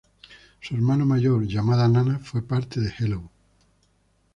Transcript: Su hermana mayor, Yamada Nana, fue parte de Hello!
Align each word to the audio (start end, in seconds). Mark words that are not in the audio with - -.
Su 0.61 0.73
hermana 0.73 1.05
mayor, 1.05 1.45
Yamada 1.45 1.87
Nana, 1.87 2.17
fue 2.17 2.41
parte 2.41 2.79
de 2.79 2.91
Hello! 2.97 3.21